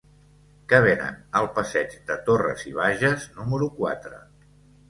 Què 0.71 0.77
venen 0.85 1.19
al 1.41 1.49
passeig 1.59 1.93
de 2.09 2.17
Torras 2.31 2.65
i 2.73 2.75
Bages 2.81 3.29
número 3.37 3.73
quatre? 3.79 4.27